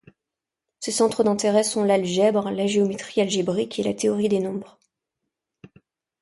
Ses 0.79 0.91
centres 0.93 1.23
d'intérêt 1.23 1.61
sont 1.63 1.83
l'algèbre, 1.83 2.49
la 2.49 2.65
géométrie 2.65 3.21
algébrique 3.21 3.77
et 3.77 3.83
la 3.83 3.93
théorie 3.93 4.29
des 4.29 4.39
nombres. 4.39 4.79